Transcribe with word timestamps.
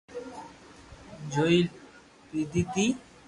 چوئي 1.31 1.59
پيدي 2.29 2.61
تي 2.73 2.85